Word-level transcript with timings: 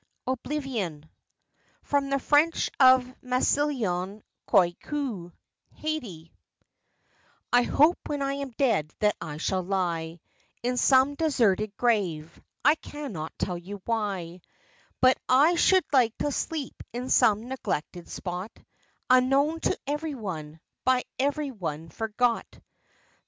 OBLIVION 0.25 1.07
From 1.83 2.09
the 2.09 2.17
French 2.17 2.71
of 2.79 3.05
Massillon 3.21 4.23
Coicou 4.47 5.31
(Haiti) 5.75 6.33
I 7.53 7.61
hope 7.61 7.99
when 8.07 8.23
I 8.23 8.33
am 8.33 8.49
dead 8.57 8.91
that 8.97 9.15
I 9.21 9.37
shall 9.37 9.61
lie 9.61 10.19
In 10.63 10.77
some 10.77 11.13
deserted 11.13 11.77
grave 11.77 12.41
I 12.65 12.73
cannot 12.73 13.31
tell 13.37 13.59
you 13.59 13.79
why, 13.85 14.41
But 15.01 15.19
I 15.29 15.53
should 15.53 15.85
like 15.93 16.17
to 16.17 16.31
sleep 16.31 16.81
in 16.91 17.11
some 17.11 17.47
neglected 17.47 18.09
spot 18.09 18.49
Unknown 19.07 19.59
to 19.59 19.77
every 19.85 20.15
one, 20.15 20.59
by 20.83 21.03
every 21.19 21.51
one 21.51 21.89
forgot. 21.89 22.47